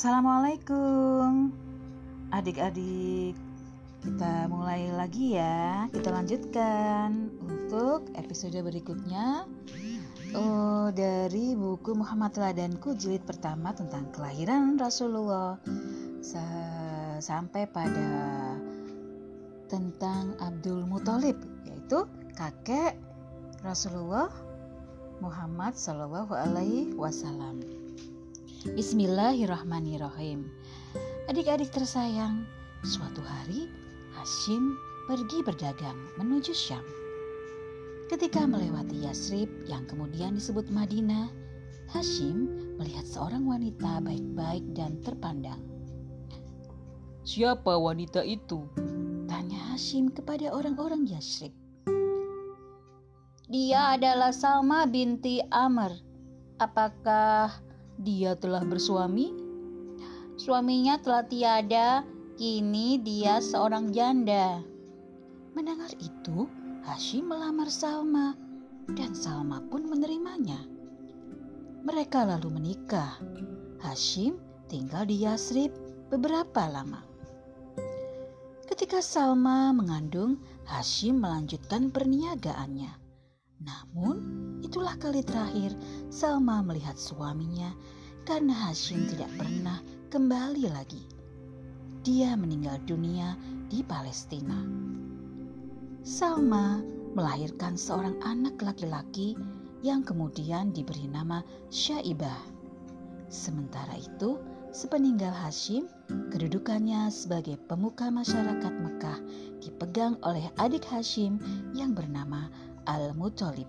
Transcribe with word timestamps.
Assalamualaikum. 0.00 1.52
Adik-adik 2.32 3.36
Kita 4.00 4.48
mulai 4.48 4.88
lagi 4.96 5.36
ya. 5.36 5.92
Kita 5.92 6.08
lanjutkan 6.08 7.28
Untuk 7.44 8.08
episode 8.16 8.56
berikutnya. 8.64 9.44
Oh, 10.32 10.88
Dari 10.88 11.52
buku 11.52 11.92
Muhammad 11.92 12.32
Ladanku 12.32 12.96
Jilid 12.96 13.28
pertama 13.28 13.76
tentang 13.76 14.08
kelahiran 14.16 14.80
Rasulullah. 14.80 15.60
Sampai 17.20 17.68
pada 17.68 18.08
Tentang 19.68 20.32
Abdul 20.40 20.88
Muthalib 20.88 21.36
Yaitu 21.68 22.08
kakek 22.40 22.96
Rasulullah 23.60 24.32
Muhammad 25.20 25.76
Sallallahu 25.76 26.32
Alaihi 26.32 26.96
Wasallam. 26.96 27.79
Bismillahirrahmanirrahim. 28.60 30.44
Adik-adik 31.32 31.72
tersayang, 31.72 32.44
suatu 32.84 33.24
hari 33.24 33.72
Hashim 34.12 34.76
pergi 35.08 35.40
berdagang 35.40 35.96
menuju 36.20 36.52
Syam. 36.52 36.84
Ketika 38.12 38.44
melewati 38.44 39.00
Yasrib 39.08 39.48
yang 39.64 39.88
kemudian 39.88 40.36
disebut 40.36 40.68
Madinah, 40.68 41.32
Hashim 41.88 42.52
melihat 42.76 43.08
seorang 43.08 43.48
wanita 43.48 44.04
baik-baik 44.04 44.76
dan 44.76 45.00
terpandang. 45.00 45.64
Siapa 47.24 47.80
wanita 47.80 48.20
itu? 48.28 48.68
Tanya 49.24 49.72
Hashim 49.72 50.12
kepada 50.12 50.52
orang-orang 50.52 51.08
Yasrib. 51.08 51.56
Dia 53.48 53.96
adalah 53.96 54.36
Salma 54.36 54.84
binti 54.84 55.40
Amr. 55.48 55.96
Apakah 56.60 57.69
dia 58.00 58.32
telah 58.34 58.64
bersuami? 58.64 59.32
Suaminya 60.40 60.96
telah 60.96 61.24
tiada, 61.28 61.88
kini 62.40 62.96
dia 62.96 63.44
seorang 63.44 63.92
janda. 63.92 64.64
Mendengar 65.52 65.92
itu, 66.00 66.48
Hashim 66.80 67.28
melamar 67.28 67.68
Salma 67.68 68.32
dan 68.96 69.12
Salma 69.12 69.60
pun 69.68 69.84
menerimanya. 69.84 70.64
Mereka 71.84 72.24
lalu 72.24 72.48
menikah. 72.56 73.20
Hashim 73.84 74.40
tinggal 74.68 75.04
di 75.04 75.24
Yasrib 75.28 75.72
beberapa 76.08 76.64
lama. 76.68 77.04
Ketika 78.64 79.04
Salma 79.04 79.76
mengandung, 79.76 80.40
Hashim 80.64 81.20
melanjutkan 81.20 81.92
perniagaannya. 81.92 83.09
Namun, 83.60 84.16
itulah 84.64 84.96
kali 84.96 85.20
terakhir 85.20 85.76
Salma 86.08 86.64
melihat 86.64 86.96
suaminya 86.96 87.76
karena 88.24 88.52
Hashim 88.52 89.04
tidak 89.08 89.28
pernah 89.36 89.84
kembali 90.08 90.64
lagi. 90.72 91.04
Dia 92.00 92.32
meninggal 92.32 92.80
dunia 92.88 93.36
di 93.68 93.84
Palestina. 93.84 94.56
Salma 96.00 96.80
melahirkan 97.12 97.76
seorang 97.76 98.16
anak 98.24 98.56
laki-laki 98.64 99.36
yang 99.84 100.00
kemudian 100.00 100.72
diberi 100.72 101.04
nama 101.04 101.44
Syaibah. 101.68 102.40
Sementara 103.28 104.00
itu, 104.00 104.40
sepeninggal 104.72 105.30
Hashim, 105.36 105.84
kedudukannya 106.32 107.12
sebagai 107.12 107.60
pemuka 107.68 108.08
masyarakat 108.08 108.72
Mekah 108.72 109.20
dipegang 109.60 110.16
oleh 110.24 110.48
adik 110.56 110.88
Hashim 110.88 111.36
yang 111.76 111.92
bernama 111.92 112.48
Al-Muthalib. 112.88 113.68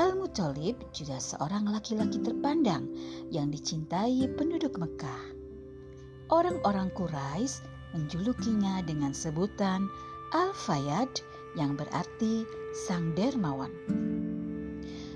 Al-Muthalib 0.00 0.80
juga 0.96 1.20
seorang 1.20 1.68
laki-laki 1.68 2.16
terpandang 2.24 2.88
yang 3.28 3.52
dicintai 3.52 4.24
penduduk 4.40 4.80
Mekah. 4.80 5.36
Orang-orang 6.32 6.88
Quraisy 6.96 7.60
menjulukinya 7.92 8.80
dengan 8.88 9.12
sebutan 9.12 9.84
Al-Fayyad 10.32 11.20
yang 11.60 11.76
berarti 11.76 12.48
sang 12.88 13.12
dermawan. 13.12 13.68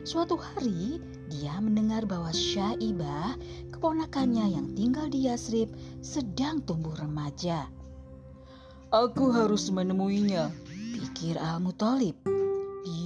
Suatu 0.04 0.36
hari, 0.36 1.00
dia 1.32 1.56
mendengar 1.58 2.04
bahwa 2.04 2.30
Syaibah, 2.30 3.34
keponakannya 3.72 4.54
yang 4.54 4.66
tinggal 4.76 5.08
di 5.08 5.26
Yasrib, 5.26 5.72
sedang 6.04 6.60
tumbuh 6.62 6.94
remaja. 7.00 7.66
Aku 8.94 9.34
harus 9.34 9.72
menemuinya, 9.72 10.52
pikir 10.94 11.40
Al-Muthalib. 11.40 12.35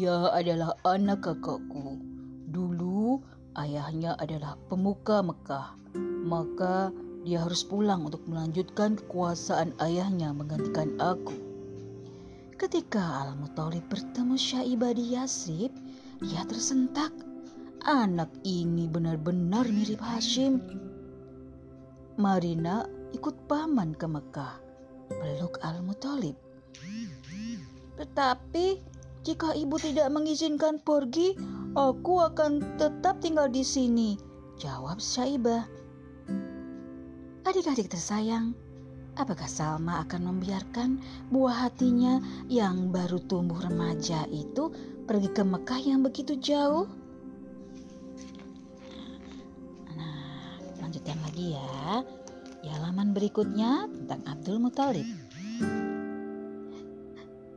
Dia 0.00 0.32
adalah 0.32 0.80
anak 0.88 1.28
kakakku. 1.28 2.00
Dulu 2.48 3.20
ayahnya 3.52 4.16
adalah 4.16 4.56
pemuka 4.72 5.20
Mekah. 5.20 5.76
Maka 6.24 6.88
dia 7.20 7.44
harus 7.44 7.60
pulang 7.68 8.08
untuk 8.08 8.24
melanjutkan 8.24 8.96
kekuasaan 8.96 9.76
ayahnya 9.76 10.32
menggantikan 10.32 10.96
aku. 10.96 11.36
Ketika 12.56 13.28
Al-Muthalib 13.28 13.92
bertemu 13.92 14.40
Syaibah 14.40 14.96
di 14.96 15.20
Yasrib, 15.20 15.68
dia 16.24 16.48
tersentak. 16.48 17.12
Anak 17.84 18.32
ini 18.40 18.88
benar-benar 18.88 19.68
mirip 19.68 20.00
Hashim. 20.00 20.64
Marina 22.16 22.88
ikut 23.12 23.36
paman 23.44 23.92
ke 23.92 24.08
Mekah, 24.08 24.64
peluk 25.12 25.60
Al-Muthalib. 25.60 26.40
Tetapi 28.00 28.96
jika 29.20 29.52
ibu 29.52 29.76
tidak 29.76 30.08
mengizinkan 30.08 30.80
pergi, 30.80 31.36
aku 31.76 32.24
akan 32.24 32.80
tetap 32.80 33.20
tinggal 33.20 33.52
di 33.52 33.60
sini, 33.60 34.16
jawab 34.56 34.96
Syaibah. 34.96 35.68
Adik-adik 37.44 37.92
tersayang, 37.92 38.56
apakah 39.20 39.44
Salma 39.44 40.00
akan 40.08 40.32
membiarkan 40.32 41.04
buah 41.28 41.68
hatinya 41.68 42.16
yang 42.48 42.88
baru 42.88 43.20
tumbuh 43.28 43.60
remaja 43.60 44.24
itu 44.32 44.72
pergi 45.04 45.28
ke 45.36 45.42
Mekah 45.44 45.80
yang 45.84 46.00
begitu 46.00 46.40
jauh? 46.40 46.88
Nah, 50.00 50.56
lanjutkan 50.80 51.20
lagi 51.28 51.60
ya. 51.60 52.04
Di 52.60 52.68
halaman 52.72 53.12
berikutnya 53.12 53.84
tentang 53.88 54.20
Abdul 54.28 54.60
Muthalib. 54.60 55.08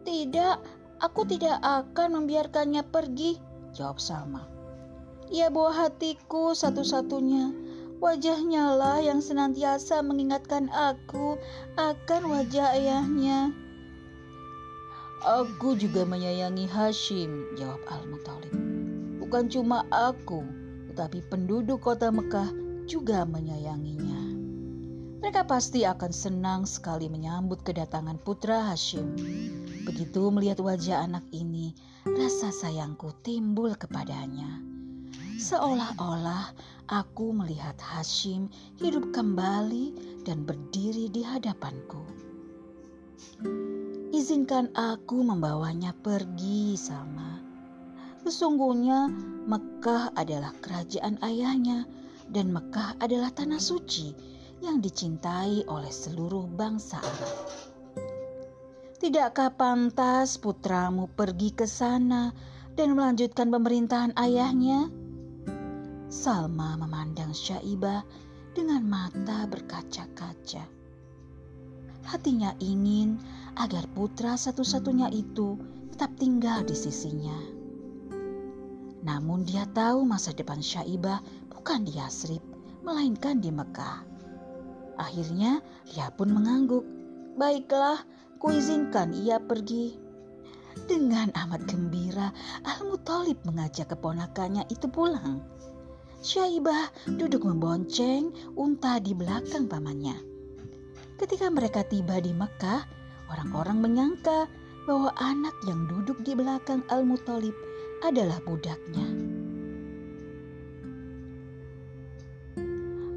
Tidak, 0.03 0.82
Aku 1.03 1.27
tidak 1.27 1.59
akan 1.59 2.23
membiarkannya 2.23 2.87
pergi, 2.87 3.35
jawab 3.75 3.99
Salma. 3.99 4.47
Ia 5.27 5.51
buah 5.51 5.75
hatiku 5.87 6.55
satu-satunya. 6.55 7.51
Wajahnya 7.99 8.71
lah 8.79 9.03
yang 9.03 9.19
senantiasa 9.19 9.99
mengingatkan 9.99 10.71
aku 10.71 11.35
akan 11.75 12.21
wajah 12.31 12.71
ayahnya. 12.79 13.51
Aku 15.23 15.75
juga 15.75 16.07
menyayangi 16.07 16.71
Hashim, 16.71 17.55
jawab 17.59 17.83
Al-Muthalib. 17.87 18.55
Bukan 19.19 19.51
cuma 19.51 19.83
aku, 19.91 20.43
tetapi 20.91 21.19
penduduk 21.27 21.83
kota 21.83 22.11
Mekah 22.11 22.47
juga 22.87 23.27
menyayanginya. 23.27 24.22
Mereka 25.23 25.47
pasti 25.47 25.87
akan 25.87 26.11
senang 26.11 26.61
sekali 26.67 27.07
menyambut 27.07 27.63
kedatangan 27.63 28.19
putra 28.27 28.67
Hashim. 28.67 29.15
Begitu 29.87 30.19
melihat 30.27 30.59
wajah 30.59 31.07
anak 31.07 31.23
ini, 31.31 31.71
rasa 32.03 32.51
sayangku 32.51 33.07
timbul 33.23 33.71
kepadanya. 33.71 34.59
Seolah-olah 35.39 36.51
aku 36.91 37.31
melihat 37.31 37.79
Hashim 37.79 38.51
hidup 38.83 39.15
kembali 39.15 39.95
dan 40.27 40.43
berdiri 40.43 41.07
di 41.07 41.23
hadapanku. 41.23 42.03
Izinkan 44.11 44.75
aku 44.75 45.23
membawanya 45.23 45.95
pergi 46.03 46.75
sama. 46.75 47.39
Sesungguhnya 48.27 49.07
Mekah 49.47 50.19
adalah 50.19 50.51
kerajaan 50.59 51.15
ayahnya 51.23 51.87
dan 52.27 52.51
Mekah 52.51 52.99
adalah 52.99 53.31
tanah 53.31 53.63
suci 53.63 54.32
yang 54.63 54.79
dicintai 54.79 55.67
oleh 55.67 55.91
seluruh 55.91 56.47
bangsa 56.47 57.03
Arab. 57.03 57.35
Tidakkah 59.03 59.51
pantas 59.59 60.39
putramu 60.39 61.11
pergi 61.11 61.51
ke 61.51 61.67
sana 61.67 62.31
dan 62.79 62.95
melanjutkan 62.95 63.51
pemerintahan 63.51 64.15
ayahnya? 64.15 64.87
Salma 66.07 66.79
memandang 66.79 67.35
Syaibah 67.35 68.07
dengan 68.55 68.87
mata 68.87 69.43
berkaca-kaca. 69.51 70.63
Hatinya 72.07 72.55
ingin 72.63 73.19
agar 73.59 73.83
putra 73.91 74.39
satu-satunya 74.39 75.11
itu 75.11 75.59
tetap 75.91 76.15
tinggal 76.15 76.63
di 76.63 76.71
sisinya. 76.71 77.35
Namun 79.03 79.43
dia 79.43 79.67
tahu 79.75 80.07
masa 80.07 80.31
depan 80.31 80.63
Syaibah 80.63 81.19
bukan 81.51 81.83
di 81.83 81.99
Yasrib, 81.99 82.39
melainkan 82.87 83.43
di 83.43 83.51
Mekah. 83.51 84.12
Akhirnya 84.97 85.61
dia 85.89 86.09
pun 86.13 86.29
mengangguk. 86.33 86.85
Baiklah, 87.33 88.01
kuizinkan 88.37 89.13
ia 89.13 89.41
pergi. 89.41 89.97
Dengan 90.89 91.29
amat 91.33 91.69
gembira, 91.69 92.33
Al-Muthalib 92.65 93.41
mengajak 93.45 93.93
keponakannya 93.93 94.65
itu 94.69 94.89
pulang. 94.89 95.41
Syaibah 96.23 96.89
duduk 97.19 97.45
membonceng 97.45 98.31
unta 98.57 98.97
di 98.97 99.11
belakang 99.13 99.69
pamannya. 99.69 100.15
Ketika 101.19 101.51
mereka 101.51 101.85
tiba 101.85 102.17
di 102.17 102.33
Mekah, 102.33 102.83
orang-orang 103.29 103.79
menyangka 103.83 104.49
bahwa 104.89 105.13
anak 105.19 105.55
yang 105.67 105.85
duduk 105.87 106.19
di 106.25 106.33
belakang 106.35 106.83
Al-Muthalib 106.89 107.55
adalah 108.03 108.41
budaknya. 108.43 109.32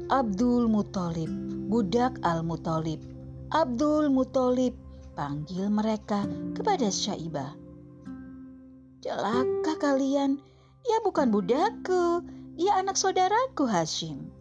Abdul 0.07 0.71
Muthalib, 0.71 1.27
budak 1.67 2.15
Al-Muthalib. 2.23 3.03
Abdul 3.51 4.07
Muthalib, 4.07 4.71
panggil 5.19 5.67
mereka 5.67 6.23
kepada 6.55 6.87
Syaibah. 6.87 7.51
Celaka 9.03 9.75
kalian, 9.75 10.39
ia 10.87 10.97
bukan 11.03 11.27
budakku, 11.27 12.23
ia 12.55 12.79
anak 12.79 12.95
saudaraku 12.95 13.67
Hashim. 13.67 14.31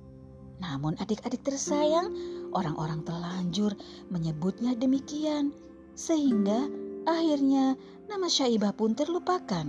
Namun 0.62 0.94
adik-adik 1.02 1.42
tersayang, 1.42 2.14
orang-orang 2.54 3.02
terlanjur 3.02 3.74
menyebutnya 4.06 4.78
demikian. 4.78 5.50
Sehingga 5.98 6.70
akhirnya 7.10 7.74
nama 8.06 8.30
Syaibah 8.30 8.70
pun 8.70 8.94
terlupakan. 8.94 9.66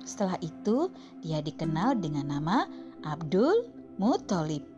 Setelah 0.00 0.40
itu 0.40 0.88
dia 1.20 1.44
dikenal 1.44 2.00
dengan 2.00 2.32
nama 2.32 2.64
Abdul 3.04 3.68
Muthalib. 4.00 4.75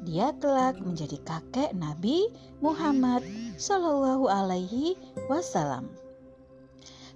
Dia 0.00 0.32
kelak 0.40 0.80
menjadi 0.80 1.20
kakek 1.28 1.76
Nabi 1.76 2.32
Muhammad 2.64 3.20
Shallallahu 3.60 4.32
Alaihi 4.32 4.96
Wasallam. 5.28 5.92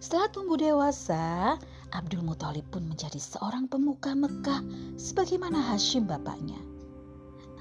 Setelah 0.05 0.29
tumbuh 0.29 0.61
dewasa, 0.61 1.57
Abdul 1.97 2.21
Muthalib 2.21 2.69
pun 2.69 2.85
menjadi 2.85 3.17
seorang 3.17 3.73
pemuka 3.73 4.13
Mekah 4.13 4.61
sebagaimana 5.01 5.65
Hashim 5.65 6.05
bapaknya. 6.05 6.61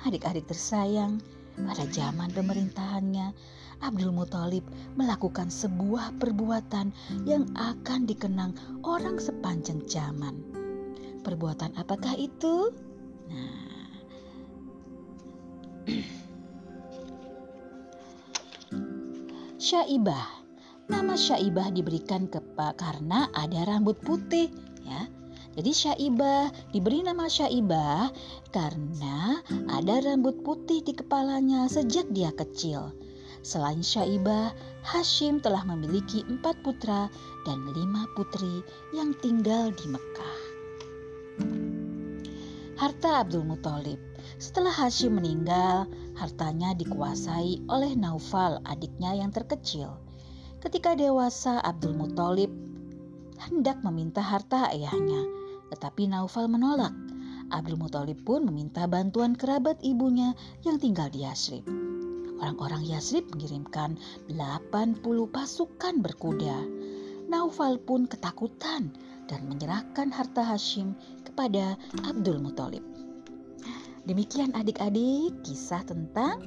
Adik-adik 0.04 0.52
tersayang, 0.52 1.24
pada 1.56 1.88
zaman 1.88 2.28
pemerintahannya, 2.36 3.32
Abdul 3.80 4.12
Muthalib 4.12 4.68
melakukan 5.00 5.48
sebuah 5.48 6.20
perbuatan 6.20 6.92
yang 7.24 7.48
akan 7.56 8.04
dikenang 8.04 8.52
orang 8.84 9.24
sepanjang 9.24 9.80
zaman. 9.88 10.44
Perbuatan 11.24 11.80
apakah 11.80 12.20
itu? 12.20 12.76
Nah, 13.32 13.83
Syaibah 19.60 20.44
Nama 20.84 21.16
Syaibah 21.16 21.72
diberikan 21.72 22.28
ke 22.28 22.44
karena 22.56 23.32
ada 23.32 23.64
rambut 23.64 23.96
putih 24.04 24.52
ya. 24.84 25.08
Jadi 25.56 25.72
Syaibah 25.72 26.52
diberi 26.76 27.04
nama 27.04 27.28
Syaibah 27.28 28.12
karena 28.52 29.40
ada 29.72 30.04
rambut 30.04 30.44
putih 30.44 30.84
di 30.84 30.92
kepalanya 30.92 31.72
sejak 31.72 32.12
dia 32.12 32.36
kecil. 32.36 32.92
Selain 33.44 33.84
Syaibah, 33.84 34.56
Hashim 34.88 35.44
telah 35.44 35.68
memiliki 35.68 36.24
empat 36.28 36.60
putra 36.64 37.12
dan 37.44 37.60
lima 37.76 38.08
putri 38.16 38.64
yang 38.96 39.12
tinggal 39.20 39.72
di 39.76 39.88
Mekah. 39.92 40.42
Harta 42.80 43.24
Abdul 43.24 43.48
Muthalib 43.48 44.13
Setelah 44.44 44.76
Hashim 44.76 45.24
meninggal, 45.24 45.88
hartanya 46.20 46.76
dikuasai 46.76 47.64
oleh 47.72 47.96
Naufal, 47.96 48.60
adiknya 48.68 49.16
yang 49.16 49.32
terkecil. 49.32 49.96
Ketika 50.60 51.00
dewasa, 51.00 51.64
Abdul 51.64 51.96
Muthalib 51.96 52.52
hendak 53.40 53.80
meminta 53.88 54.20
harta 54.20 54.68
ayahnya, 54.76 55.24
tetapi 55.72 56.12
Naufal 56.12 56.52
menolak. 56.52 56.92
Abdul 57.56 57.80
Muthalib 57.80 58.20
pun 58.28 58.44
meminta 58.44 58.84
bantuan 58.84 59.40
kerabat 59.40 59.80
ibunya 59.80 60.36
yang 60.68 60.76
tinggal 60.76 61.08
di 61.08 61.24
Yasrib. 61.24 61.64
Orang-orang 62.44 62.84
Yasrib 62.84 63.32
mengirimkan 63.32 63.96
80 64.28 65.00
pasukan 65.32 66.04
berkuda. 66.04 66.60
Naufal 67.32 67.80
pun 67.80 68.12
ketakutan 68.12 68.92
dan 69.32 69.48
menyerahkan 69.48 70.12
harta 70.12 70.44
Hashim 70.44 71.00
kepada 71.24 71.80
Abdul 72.04 72.44
Muthalib. 72.44 72.84
Demikian 74.04 74.52
adik-adik 74.52 75.32
kisah 75.48 75.80
tentang 75.88 76.44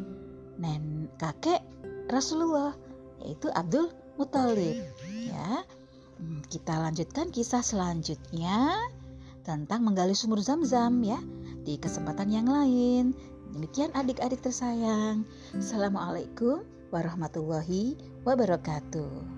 nen 0.60 1.08
kakek 1.16 1.64
Rasulullah 2.12 2.76
yaitu 3.24 3.48
Abdul 3.56 3.88
Muthalib 4.20 4.84
ya. 5.28 5.64
Hmm, 6.16 6.40
kita 6.48 6.76
lanjutkan 6.80 7.28
kisah 7.32 7.60
selanjutnya 7.60 8.72
tentang 9.44 9.84
menggali 9.84 10.16
sumur 10.16 10.40
zam-zam 10.40 11.00
ya 11.04 11.20
di 11.64 11.80
kesempatan 11.80 12.32
yang 12.32 12.48
lain. 12.48 13.12
Demikian 13.56 13.92
adik-adik 13.96 14.44
tersayang. 14.44 15.24
Assalamualaikum 15.56 16.60
warahmatullahi 16.92 17.96
wabarakatuh. 18.24 19.35